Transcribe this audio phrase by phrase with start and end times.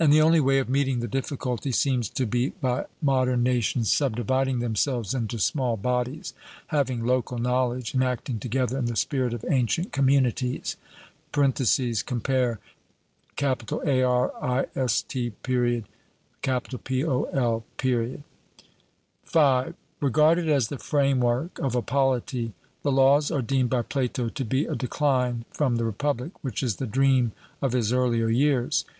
[0.00, 4.58] And the only way of meeting the difficulty seems to be by modern nations subdividing
[4.58, 6.34] themselves into small bodies
[6.74, 10.76] having local knowledge and acting together in the spirit of ancient communities
[11.32, 12.58] (compare
[13.40, 15.08] Arist.
[16.42, 17.24] Pol.)
[19.24, 19.72] V.
[20.00, 22.52] Regarded as the framework of a polity
[22.82, 26.76] the Laws are deemed by Plato to be a decline from the Republic, which is
[26.76, 27.30] the dream
[27.62, 28.84] of his earlier years.